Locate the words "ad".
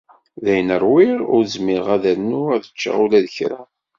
1.95-2.05, 2.55-2.65